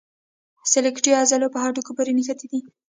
سکلیټي 0.71 1.11
عضلې 1.21 1.47
په 1.53 1.59
هډوکو 1.63 1.91
پورې 1.97 2.11
نښتي 2.17 2.45
دي. 2.51 2.59